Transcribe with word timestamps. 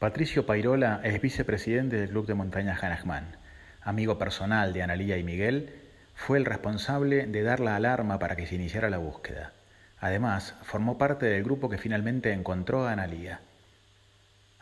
Patricio 0.00 0.46
Pairola 0.46 1.02
es 1.04 1.20
vicepresidente 1.20 1.96
del 1.96 2.08
Club 2.08 2.24
de 2.24 2.32
Montaña 2.32 2.74
Hanachman. 2.74 3.36
Amigo 3.82 4.16
personal 4.16 4.72
de 4.72 4.82
Analía 4.82 5.18
y 5.18 5.22
Miguel, 5.22 5.74
fue 6.14 6.38
el 6.38 6.46
responsable 6.46 7.26
de 7.26 7.42
dar 7.42 7.60
la 7.60 7.76
alarma 7.76 8.18
para 8.18 8.34
que 8.34 8.46
se 8.46 8.54
iniciara 8.54 8.88
la 8.88 8.96
búsqueda. 8.96 9.52
Además, 9.98 10.56
formó 10.62 10.96
parte 10.96 11.26
del 11.26 11.44
grupo 11.44 11.68
que 11.68 11.76
finalmente 11.76 12.32
encontró 12.32 12.86
a 12.86 12.92
Analía. 12.92 13.42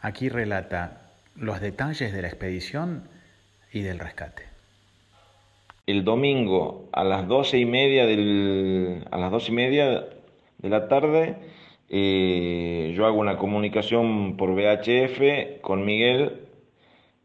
Aquí 0.03 0.29
relata 0.29 1.03
los 1.37 1.61
detalles 1.61 2.13
de 2.13 2.21
la 2.21 2.27
expedición 2.27 3.05
y 3.73 3.83
del 3.83 4.01
rescate. 4.01 4.43
El 5.87 6.03
domingo 6.03 6.89
a 6.91 7.05
las 7.05 7.29
doce 7.29 7.59
y 7.59 7.65
media 7.65 8.07
del, 8.07 9.07
a 9.09 9.17
las 9.19 9.31
doce 9.31 9.53
y 9.53 9.55
media 9.55 10.05
de 10.59 10.69
la 10.69 10.89
tarde 10.89 11.37
eh, 11.91 12.68
yo 12.99 13.07
hago 13.07 13.21
una 13.21 13.39
comunicación 13.39 14.37
por 14.37 14.51
VHF 14.51 15.61
con 15.61 15.85
Miguel, 15.85 16.49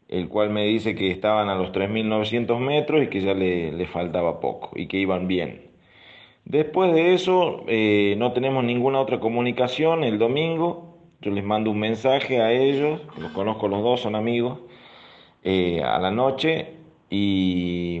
el 0.08 0.28
cual 0.28 0.50
me 0.50 0.64
dice 0.66 0.94
que 0.94 1.10
estaban 1.10 1.48
a 1.48 1.56
los 1.56 1.72
3.900 1.72 2.60
metros 2.60 3.02
y 3.02 3.08
que 3.08 3.20
ya 3.20 3.34
le, 3.34 3.84
faltaba 3.86 4.38
poco 4.38 4.70
y 4.76 4.86
que 4.86 4.98
iban 4.98 5.26
bien. 5.26 5.72
Después 6.44 6.94
de 6.94 7.14
eso, 7.14 7.64
eh, 7.66 8.14
no 8.18 8.30
tenemos 8.32 8.62
ninguna 8.62 9.00
otra 9.00 9.18
comunicación 9.18 10.04
el 10.04 10.16
domingo. 10.20 10.96
Yo 11.20 11.32
les 11.32 11.42
mando 11.42 11.72
un 11.72 11.80
mensaje 11.80 12.40
a 12.40 12.52
ellos, 12.52 13.00
los 13.18 13.32
conozco 13.32 13.66
los 13.66 13.82
dos, 13.82 14.00
son 14.00 14.14
amigos, 14.14 14.60
eh, 15.42 15.82
a 15.82 15.98
la 15.98 16.12
noche 16.12 16.68
y 17.10 18.00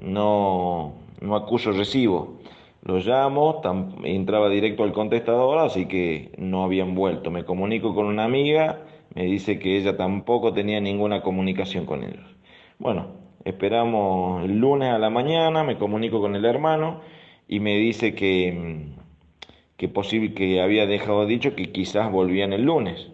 no, 0.00 0.92
no 1.20 1.34
acuso 1.34 1.72
recibo. 1.72 2.41
Lo 2.84 2.98
llamo, 2.98 3.60
entraba 4.02 4.48
directo 4.48 4.82
al 4.82 4.92
contestador, 4.92 5.58
así 5.58 5.86
que 5.86 6.32
no 6.36 6.64
habían 6.64 6.96
vuelto. 6.96 7.30
Me 7.30 7.44
comunico 7.44 7.94
con 7.94 8.06
una 8.06 8.24
amiga, 8.24 8.80
me 9.14 9.24
dice 9.24 9.60
que 9.60 9.76
ella 9.76 9.96
tampoco 9.96 10.52
tenía 10.52 10.80
ninguna 10.80 11.22
comunicación 11.22 11.86
con 11.86 12.02
ellos. 12.02 12.24
Bueno, 12.80 13.06
esperamos 13.44 14.44
el 14.44 14.58
lunes 14.58 14.92
a 14.92 14.98
la 14.98 15.10
mañana, 15.10 15.62
me 15.62 15.78
comunico 15.78 16.20
con 16.20 16.34
el 16.34 16.44
hermano 16.44 17.02
y 17.46 17.60
me 17.60 17.76
dice 17.76 18.16
que, 18.16 18.86
que 19.76 19.88
posible 19.88 20.34
que 20.34 20.60
había 20.60 20.84
dejado 20.86 21.24
dicho 21.26 21.54
que 21.54 21.70
quizás 21.70 22.10
volvían 22.10 22.52
el 22.52 22.62
lunes. 22.62 23.12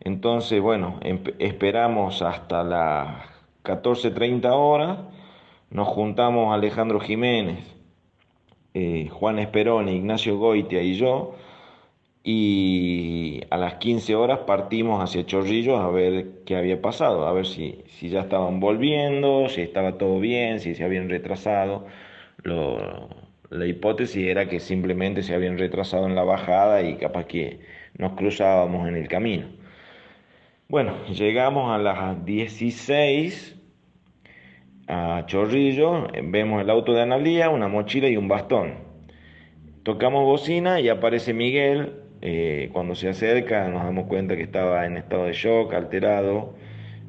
Entonces, 0.00 0.60
bueno, 0.60 1.00
esperamos 1.38 2.20
hasta 2.20 2.62
las 2.62 3.24
14.30 3.64 4.50
horas, 4.52 4.98
nos 5.70 5.88
juntamos 5.88 6.54
Alejandro 6.54 7.00
Jiménez, 7.00 7.77
eh, 8.78 9.08
Juan 9.08 9.38
Esperón, 9.40 9.88
Ignacio 9.88 10.38
Goitia 10.38 10.82
y 10.82 10.94
yo, 10.94 11.34
y 12.22 13.40
a 13.50 13.56
las 13.56 13.74
15 13.74 14.14
horas 14.14 14.40
partimos 14.46 15.02
hacia 15.02 15.26
Chorrillos 15.26 15.80
a 15.80 15.88
ver 15.88 16.44
qué 16.46 16.56
había 16.56 16.80
pasado, 16.80 17.26
a 17.26 17.32
ver 17.32 17.46
si, 17.46 17.82
si 17.98 18.08
ya 18.08 18.20
estaban 18.20 18.60
volviendo, 18.60 19.48
si 19.48 19.62
estaba 19.62 19.98
todo 19.98 20.20
bien, 20.20 20.60
si 20.60 20.74
se 20.74 20.84
habían 20.84 21.08
retrasado. 21.08 21.86
la 23.50 23.66
hipótesis 23.66 24.26
era 24.26 24.48
que 24.48 24.60
simplemente 24.60 25.22
se 25.22 25.34
habían 25.34 25.58
retrasado 25.58 26.06
en 26.06 26.14
la 26.14 26.24
bajada 26.24 26.82
y 26.82 26.96
capaz 26.96 27.24
que 27.26 27.60
nos 27.96 28.12
cruzábamos 28.12 28.88
en 28.88 28.96
el 28.96 29.08
camino. 29.08 29.46
Bueno, 30.68 30.94
llegamos 31.08 31.70
a 31.72 31.78
las 31.78 32.24
16 32.24 33.57
a 34.88 35.24
Chorrillo, 35.26 36.08
vemos 36.24 36.62
el 36.62 36.70
auto 36.70 36.94
de 36.94 37.02
Analía, 37.02 37.50
una 37.50 37.68
mochila 37.68 38.08
y 38.08 38.16
un 38.16 38.26
bastón. 38.26 38.74
Tocamos 39.82 40.24
bocina 40.24 40.80
y 40.80 40.88
aparece 40.88 41.34
Miguel. 41.34 41.92
Eh, 42.22 42.70
cuando 42.72 42.94
se 42.94 43.08
acerca 43.08 43.68
nos 43.68 43.84
damos 43.84 44.06
cuenta 44.06 44.34
que 44.34 44.42
estaba 44.42 44.86
en 44.86 44.96
estado 44.96 45.26
de 45.26 45.34
shock, 45.34 45.74
alterado, 45.74 46.54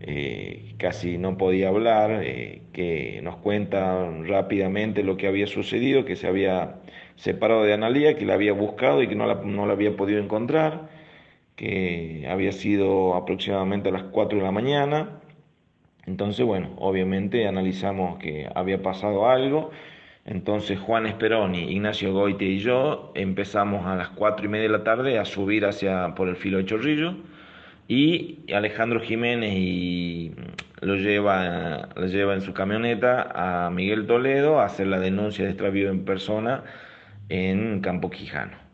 eh, 0.02 0.76
casi 0.78 1.18
no 1.18 1.38
podía 1.38 1.70
hablar, 1.70 2.22
eh, 2.24 2.64
que 2.74 3.22
nos 3.24 3.38
cuenta 3.38 4.12
rápidamente 4.24 5.04
lo 5.04 5.18
que 5.18 5.28
había 5.28 5.48
sucedido, 5.48 6.04
que 6.06 6.18
se 6.18 6.28
había 6.28 6.76
separado 7.16 7.64
de 7.64 7.74
Analía, 7.74 8.18
que 8.18 8.26
la 8.26 8.34
había 8.34 8.54
buscado 8.54 9.02
y 9.02 9.08
que 9.08 9.16
no 9.16 9.26
la, 9.26 9.36
no 9.36 9.66
la 9.66 9.74
había 9.74 9.96
podido 9.96 10.22
encontrar, 10.22 10.90
que 11.56 12.28
había 12.30 12.52
sido 12.52 13.16
aproximadamente 13.16 13.90
a 13.90 13.92
las 13.94 14.04
4 14.04 14.38
de 14.40 14.44
la 14.44 14.52
mañana 14.52 15.19
entonces, 16.10 16.44
bueno, 16.44 16.72
obviamente 16.78 17.48
analizamos 17.48 18.18
que 18.18 18.50
había 18.56 18.82
pasado 18.82 19.30
algo. 19.30 19.70
Entonces 20.26 20.80
Juan 20.80 21.06
Esperoni, 21.06 21.72
Ignacio 21.72 22.14
Goite 22.14 22.46
y 22.46 22.60
yo 22.60 23.12
empezamos 23.14 23.86
a 23.86 23.96
las 23.96 24.10
cuatro 24.10 24.46
y 24.46 24.50
media 24.50 24.64
de 24.64 24.78
la 24.78 24.84
tarde 24.84 25.20
a 25.20 25.26
subir 25.26 25.66
hacia 25.66 26.16
por 26.16 26.28
el 26.28 26.36
filo 26.36 26.58
de 26.58 26.66
Chorrillo 26.66 27.16
y 27.88 28.40
Alejandro 28.54 29.00
Jiménez 29.02 29.54
y 29.54 30.34
lo 30.82 30.96
lleva, 30.96 31.90
lo 31.96 32.08
lleva 32.08 32.34
en 32.34 32.42
su 32.42 32.54
camioneta 32.54 33.66
a 33.66 33.70
Miguel 33.70 34.08
Toledo 34.08 34.60
a 34.60 34.66
hacer 34.66 34.88
la 34.88 35.00
denuncia 35.00 35.46
de 35.46 35.52
extravío 35.52 35.90
en 35.90 36.06
persona 36.06 36.64
en 37.30 37.82
Campo 37.82 38.10
Quijano. 38.10 38.69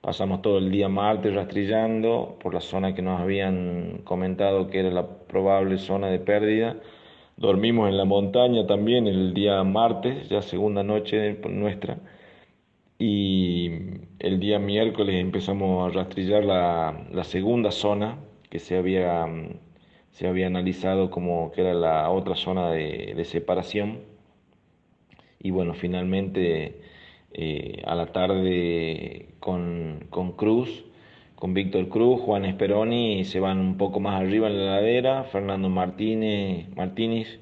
Pasamos 0.00 0.42
todo 0.42 0.58
el 0.58 0.70
día 0.70 0.88
martes 0.88 1.34
rastrillando 1.34 2.38
por 2.40 2.54
la 2.54 2.60
zona 2.60 2.94
que 2.94 3.02
nos 3.02 3.20
habían 3.20 4.02
comentado 4.04 4.68
que 4.68 4.78
era 4.80 4.90
la 4.90 5.06
probable 5.06 5.78
zona 5.78 6.06
de 6.08 6.20
pérdida. 6.20 6.76
Dormimos 7.36 7.88
en 7.88 7.96
la 7.96 8.04
montaña 8.04 8.66
también 8.66 9.06
el 9.08 9.34
día 9.34 9.62
martes, 9.64 10.28
ya 10.28 10.40
segunda 10.42 10.82
noche 10.84 11.38
nuestra. 11.48 11.98
Y 12.98 13.70
el 14.20 14.40
día 14.40 14.58
miércoles 14.58 15.16
empezamos 15.16 15.90
a 15.90 15.94
rastrillar 15.94 16.44
la, 16.44 17.24
segunda 17.24 17.70
zona 17.70 18.18
que 18.50 18.58
se 18.60 18.76
había, 18.76 19.26
se 20.10 20.28
había 20.28 20.46
analizado 20.46 21.10
como 21.10 21.52
que 21.52 21.60
era 21.62 21.74
la 21.74 22.10
otra 22.10 22.36
zona 22.36 22.70
de, 22.70 23.14
de 23.16 23.24
separación. 23.24 24.00
Y 25.40 25.50
bueno, 25.50 25.74
finalmente 25.74 26.80
eh, 27.32 27.82
a 27.86 27.94
la 27.94 28.06
tarde 28.06 29.28
con, 29.40 30.06
con 30.10 30.32
Cruz, 30.32 30.84
con 31.34 31.54
Víctor 31.54 31.88
Cruz, 31.88 32.20
Juan 32.20 32.44
Esperoni, 32.44 33.24
se 33.24 33.40
van 33.40 33.58
un 33.58 33.76
poco 33.76 34.00
más 34.00 34.20
arriba 34.20 34.48
en 34.48 34.58
la 34.58 34.76
ladera, 34.76 35.24
Fernando 35.24 35.68
Martínez, 35.68 36.68
Martínez 36.74 37.40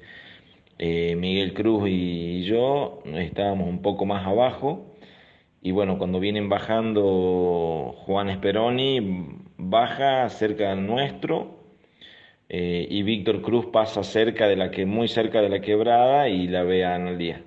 eh, 0.79 1.15
Miguel 1.15 1.53
Cruz 1.53 1.89
y, 1.89 2.43
yo 2.43 3.01
estábamos 3.15 3.67
un 3.67 3.81
poco 3.81 4.05
más 4.05 4.25
abajo. 4.25 4.85
Y 5.61 5.71
bueno, 5.71 5.97
cuando 5.97 6.19
vienen 6.19 6.49
bajando 6.49 7.95
Juan 8.05 8.29
Esperoni, 8.29 8.99
baja 9.57 10.29
cerca 10.29 10.69
del 10.69 10.85
nuestro, 10.85 11.57
eh, 12.49 12.87
y 12.89 13.03
Víctor 13.03 13.41
Cruz 13.41 13.67
pasa 13.67 14.03
cerca 14.03 14.47
de 14.47 14.55
la 14.55 14.71
que 14.71 14.85
muy 14.85 15.07
cerca 15.07 15.41
de 15.41 15.49
la 15.49 15.61
quebrada 15.61 16.29
y 16.29 16.47
la 16.47 16.63
ve 16.63 16.85
a 16.85 16.95
Analía. 16.95 17.43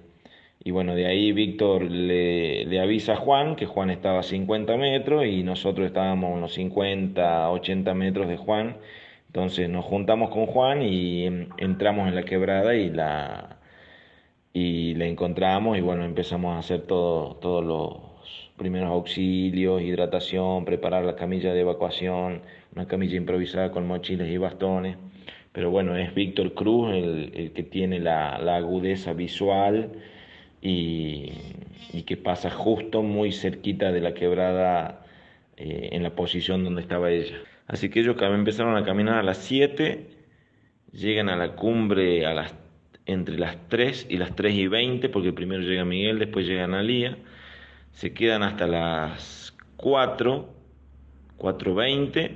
Y 0.63 0.73
bueno, 0.73 0.95
de 0.95 1.07
ahí 1.07 1.33
Víctor 1.33 1.91
le, 1.91 2.67
le, 2.67 2.81
avisa 2.81 3.15
a 3.15 3.17
Juan 3.17 3.57
que 3.57 3.65
Juan 3.65 3.89
estaba 3.91 4.21
a 4.21 4.23
50 4.23 4.77
metros 4.77 5.25
y 5.25 5.43
nosotros 5.43 5.87
estábamos 5.87 6.31
a 6.31 6.35
unos 6.35 6.53
50, 6.53 7.51
80 7.51 7.95
metros 7.95 8.29
de 8.29 8.37
Juan. 8.37 8.77
Entonces 9.29 9.71
nos 9.71 9.87
juntamos 9.87 10.31
con 10.31 10.47
Juan 10.47 10.83
y 10.83 11.25
entramos 11.57 12.09
en 12.09 12.15
la 12.15 12.25
quebrada 12.25 12.75
y 12.75 12.91
la, 12.91 13.59
y 14.53 14.95
la 14.97 15.07
encontramos 15.07 15.79
y 15.79 15.81
bueno, 15.81 16.05
empezamos 16.05 16.55
a 16.57 16.59
hacer 16.59 16.83
todo, 16.83 17.37
todos 17.37 17.65
los 17.65 18.51
primeros 18.59 18.91
auxilios, 18.91 19.81
hidratación, 19.81 20.67
preparar 20.67 21.05
la 21.05 21.17
camilla 21.17 21.55
de 21.55 21.61
evacuación, 21.61 22.43
una 22.75 22.87
camilla 22.87 23.17
improvisada 23.17 23.71
con 23.71 23.87
mochilas 23.87 24.29
y 24.29 24.37
bastones. 24.37 24.97
Pero 25.53 25.71
bueno, 25.71 25.97
es 25.97 26.15
Víctor 26.15 26.53
Cruz 26.55 26.93
el, 26.93 27.33
el 27.35 27.53
que 27.53 27.63
tiene 27.63 27.99
la 27.99 28.37
agudeza 28.57 29.15
visual 29.15 29.93
y, 30.63 31.33
que 32.07 32.17
pasa 32.17 32.51
justo 32.51 33.03
muy 33.03 33.33
cerquita 33.33 33.93
de 33.93 34.01
la 34.01 34.15
quebrada 34.15 35.07
eh, 35.57 35.91
en 35.93 36.03
la 36.03 36.15
posición 36.17 36.65
donde 36.65 36.83
estaba 36.83 37.11
ella. 37.11 37.37
Así 37.67 37.89
que 37.89 38.01
ellos 38.01 38.17
empezaron 38.21 38.77
a 38.77 38.85
caminar 38.85 39.19
a 39.19 39.23
las 39.23 39.39
7, 39.39 40.09
llegan 40.93 41.29
a 41.29 41.37
la 41.37 41.55
cumbre 41.55 42.27
a 42.27 42.35
las, 42.35 42.55
entre 43.07 43.39
las 43.39 43.69
3 43.69 44.07
y 44.11 44.17
las 44.17 44.35
3 44.35 44.55
y 44.55 44.67
20, 44.67 45.09
porque 45.09 45.33
primero 45.33 45.63
llega 45.63 45.85
Miguel, 45.85 46.19
después 46.19 46.47
llega 46.47 46.65
Analía, 46.65 47.17
se 47.93 48.13
quedan 48.13 48.43
hasta 48.43 48.67
las 48.67 49.57
4, 49.77 50.49
4.20 51.39 52.33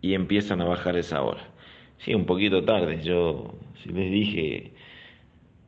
y 0.00 0.14
empiezan 0.14 0.60
a 0.60 0.64
bajar 0.64 0.96
esa 0.96 1.22
hora. 1.22 1.48
Sí, 1.98 2.14
un 2.14 2.26
poquito 2.26 2.64
tarde, 2.64 3.02
yo 3.02 3.54
si 3.82 3.90
les 3.90 4.10
dije 4.10 4.72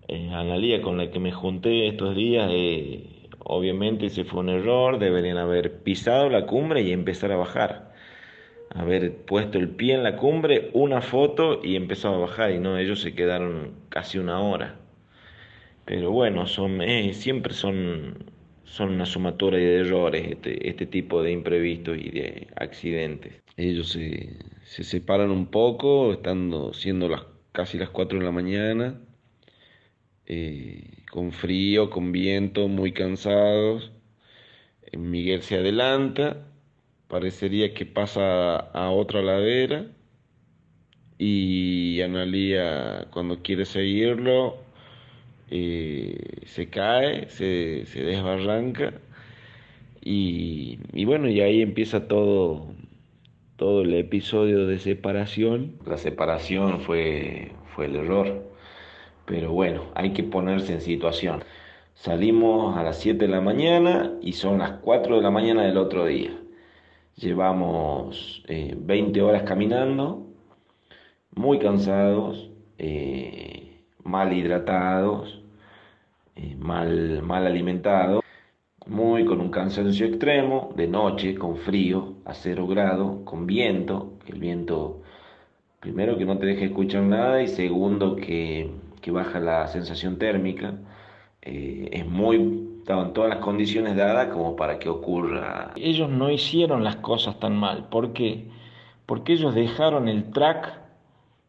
eh, 0.08 0.30
Analía 0.32 0.82
con 0.82 0.98
la 0.98 1.10
que 1.10 1.18
me 1.20 1.32
junté 1.32 1.88
estos 1.88 2.14
días, 2.14 2.48
eh, 2.52 3.28
obviamente 3.38 4.06
ese 4.06 4.24
fue 4.24 4.40
un 4.40 4.50
error, 4.50 4.98
deberían 4.98 5.38
haber 5.38 5.82
pisado 5.82 6.28
la 6.28 6.46
cumbre 6.46 6.82
y 6.82 6.92
empezar 6.92 7.32
a 7.32 7.36
bajar. 7.36 7.92
Haber 8.70 9.16
puesto 9.24 9.58
el 9.58 9.68
pie 9.70 9.94
en 9.94 10.02
la 10.02 10.16
cumbre, 10.16 10.70
una 10.72 11.00
foto 11.00 11.60
y 11.62 11.76
empezado 11.76 12.16
a 12.16 12.18
bajar, 12.18 12.50
y 12.52 12.58
no, 12.58 12.76
ellos 12.78 13.00
se 13.00 13.14
quedaron 13.14 13.72
casi 13.88 14.18
una 14.18 14.40
hora. 14.40 14.80
Pero 15.84 16.10
bueno, 16.10 16.46
son, 16.46 16.82
eh, 16.82 17.12
siempre 17.14 17.52
son, 17.54 18.32
son 18.64 18.90
una 18.90 19.06
sumatoria 19.06 19.58
de 19.58 19.80
errores 19.80 20.26
este, 20.28 20.68
este 20.68 20.86
tipo 20.86 21.22
de 21.22 21.32
imprevistos 21.32 21.96
y 21.98 22.10
de 22.10 22.48
accidentes. 22.56 23.42
Ellos 23.56 23.90
se, 23.90 24.38
se 24.64 24.82
separan 24.82 25.30
un 25.30 25.46
poco, 25.46 26.12
estando 26.12 26.72
siendo 26.72 27.08
las, 27.08 27.22
casi 27.52 27.78
las 27.78 27.90
4 27.90 28.18
de 28.18 28.24
la 28.24 28.32
mañana, 28.32 28.98
eh, 30.26 31.04
con 31.10 31.32
frío, 31.32 31.90
con 31.90 32.12
viento, 32.12 32.68
muy 32.68 32.92
cansados. 32.92 33.92
Miguel 34.96 35.42
se 35.42 35.56
adelanta, 35.56 36.46
parecería 37.08 37.74
que 37.74 37.86
pasa 37.86 38.56
a 38.56 38.90
otra 38.90 39.22
ladera 39.22 39.86
y 41.18 42.00
Analía 42.02 43.08
cuando 43.10 43.42
quiere 43.42 43.64
seguirlo 43.64 44.56
eh, 45.50 46.42
se 46.46 46.68
cae, 46.68 47.28
se, 47.28 47.86
se 47.86 48.02
desbarranca 48.02 48.94
y, 50.04 50.78
y, 50.92 51.04
bueno, 51.06 51.28
y 51.28 51.40
ahí 51.40 51.62
empieza 51.62 52.08
todo, 52.08 52.66
todo 53.56 53.82
el 53.82 53.94
episodio 53.94 54.66
de 54.66 54.78
separación. 54.78 55.76
La 55.86 55.96
separación 55.96 56.80
fue, 56.80 57.52
fue 57.74 57.86
el 57.86 57.96
error, 57.96 58.44
pero 59.26 59.52
bueno, 59.52 59.82
hay 59.94 60.12
que 60.12 60.22
ponerse 60.22 60.74
en 60.74 60.80
situación. 60.80 61.44
Salimos 61.94 62.76
a 62.76 62.82
las 62.82 62.98
7 62.98 63.26
de 63.26 63.30
la 63.30 63.40
mañana 63.40 64.12
y 64.20 64.32
son 64.32 64.58
las 64.58 64.72
4 64.72 65.16
de 65.16 65.22
la 65.22 65.30
mañana 65.30 65.62
del 65.62 65.78
otro 65.78 66.06
día. 66.06 66.32
Llevamos 67.16 68.44
20 68.48 69.18
eh, 69.18 69.22
horas 69.22 69.44
caminando, 69.44 70.26
muy 71.34 71.58
cansados, 71.58 72.50
eh, 72.78 73.80
mal 74.02 74.32
hidratados, 74.32 75.42
eh, 76.36 76.56
mal, 76.58 77.22
mal 77.22 77.46
alimentados, 77.46 78.22
muy 78.86 79.24
con 79.24 79.40
un 79.40 79.50
cansancio 79.50 80.06
extremo, 80.06 80.72
de 80.76 80.88
noche, 80.88 81.36
con 81.36 81.56
frío, 81.56 82.16
a 82.24 82.34
cero 82.34 82.66
grado, 82.66 83.24
con 83.24 83.46
viento, 83.46 84.14
el 84.26 84.38
viento, 84.40 85.02
primero 85.80 86.18
que 86.18 86.24
no 86.24 86.38
te 86.38 86.46
deje 86.46 86.66
escuchar 86.66 87.02
nada 87.04 87.42
y 87.42 87.48
segundo 87.48 88.16
que, 88.16 88.70
que 89.04 89.10
baja 89.10 89.38
la 89.38 89.66
sensación 89.66 90.16
térmica. 90.18 90.72
es 91.42 92.06
muy 92.06 92.62
estaban 92.78 93.12
todas 93.12 93.28
las 93.28 93.38
condiciones 93.40 93.96
dadas 93.96 94.28
como 94.28 94.56
para 94.56 94.78
que 94.78 94.88
ocurra. 94.88 95.72
Ellos 95.76 96.08
no 96.08 96.30
hicieron 96.30 96.84
las 96.84 96.96
cosas 96.96 97.38
tan 97.38 97.54
mal. 97.54 97.88
¿Por 97.90 98.14
qué? 98.14 98.48
Porque 99.04 99.34
ellos 99.34 99.54
dejaron 99.54 100.08
el 100.08 100.30
track 100.32 100.84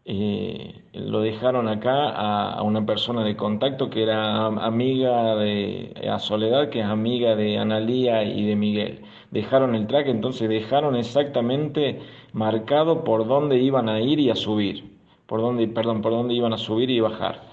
eh, 0.07 0.83
lo 0.93 1.21
dejaron 1.21 1.67
acá 1.67 2.09
a, 2.09 2.61
una 2.61 2.85
persona 2.85 3.23
de 3.23 3.35
contacto 3.35 3.89
que 3.89 4.03
era 4.03 4.45
amiga 4.45 5.35
de 5.35 5.95
a 6.11 6.19
Soledad, 6.19 6.69
que 6.69 6.81
es 6.81 6.85
amiga 6.85 7.35
de 7.35 7.57
Analía 7.57 8.23
y 8.23 8.45
de 8.45 8.55
Miguel. 8.55 9.01
Dejaron 9.31 9.73
el 9.73 9.87
track, 9.87 10.07
entonces 10.07 10.47
dejaron 10.47 10.95
exactamente 10.95 12.01
marcado 12.33 13.03
por 13.03 13.27
dónde 13.27 13.57
iban 13.57 13.89
a 13.89 13.99
ir 13.99 14.19
y 14.19 14.29
a 14.29 14.35
subir, 14.35 14.94
por 15.27 15.41
dónde, 15.41 15.67
perdón, 15.67 16.01
por 16.01 16.11
dónde 16.11 16.33
iban 16.33 16.53
a 16.53 16.57
subir 16.57 16.89
y 16.89 16.99
bajar. 16.99 17.43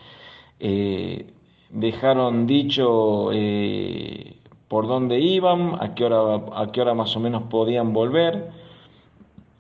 Eh, 0.61 1.27
dejaron 1.71 2.47
dicho 2.47 3.31
eh, 3.33 4.37
por 4.69 4.87
dónde 4.87 5.21
iban, 5.21 5.77
a 5.81 5.95
qué 5.95 6.05
hora, 6.05 6.45
a 6.55 6.73
qué 6.73 6.81
hora 6.81 6.95
más 6.95 7.17
o 7.17 7.21
menos 7.21 7.45
podían 7.45 7.93
volver 7.93 8.63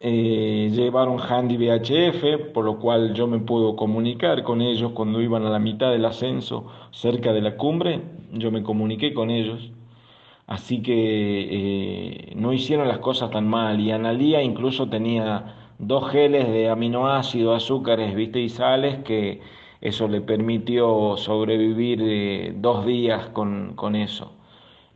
eh, 0.04 0.68
llevaron 0.72 1.20
handy 1.20 1.56
VHF, 1.56 2.50
por 2.52 2.64
lo 2.64 2.80
cual 2.80 3.14
yo 3.14 3.28
me 3.28 3.38
puedo 3.38 3.76
comunicar 3.76 4.42
con 4.42 4.60
ellos 4.60 4.90
cuando 4.94 5.20
iban 5.20 5.46
a 5.46 5.50
la 5.50 5.60
mitad 5.60 5.92
del 5.92 6.04
ascenso 6.04 6.66
cerca 6.90 7.32
de 7.32 7.40
la 7.40 7.56
cumbre, 7.56 8.02
yo 8.32 8.50
me 8.50 8.64
comuniqué 8.64 9.14
con 9.14 9.30
ellos. 9.30 9.70
Así 10.48 10.82
que 10.82 12.32
no 12.34 12.52
hicieron 12.52 12.88
las 12.88 12.98
cosas 12.98 13.30
tan 13.30 13.48
mal 13.48 13.78
y 13.78 13.92
Analía 13.92 14.42
incluso 14.42 14.88
tenía 14.88 15.61
dos 15.82 16.10
geles 16.12 16.48
de 16.48 16.68
aminoácidos, 16.68 17.62
azúcares, 17.62 18.14
viste 18.14 18.40
y 18.40 18.48
sales 18.48 19.02
que 19.04 19.40
eso 19.80 20.06
le 20.08 20.20
permitió 20.20 21.16
sobrevivir 21.16 22.00
eh, 22.02 22.52
dos 22.56 22.86
días 22.86 23.26
con, 23.30 23.74
con 23.74 23.96
eso. 23.96 24.32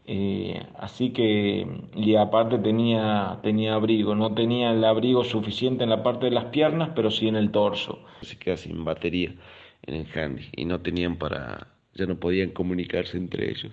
Eh, 0.06 0.64
así 0.78 1.10
que, 1.10 1.66
y 1.96 2.14
aparte 2.14 2.58
tenía, 2.58 3.40
tenía 3.42 3.74
abrigo, 3.74 4.14
no 4.14 4.32
tenía 4.34 4.70
el 4.70 4.84
abrigo 4.84 5.24
suficiente 5.24 5.82
en 5.82 5.90
la 5.90 6.04
parte 6.04 6.26
de 6.26 6.30
las 6.30 6.44
piernas, 6.46 6.90
pero 6.94 7.10
sí 7.10 7.26
en 7.26 7.34
el 7.34 7.50
torso. 7.50 7.98
Se 8.22 8.38
queda 8.38 8.56
sin 8.56 8.84
batería 8.84 9.34
en 9.82 9.94
el 9.94 10.06
handy 10.14 10.44
y 10.56 10.64
no 10.64 10.80
tenían 10.80 11.16
para, 11.16 11.66
ya 11.94 12.06
no 12.06 12.20
podían 12.20 12.50
comunicarse 12.50 13.16
entre 13.16 13.50
ellos. 13.50 13.72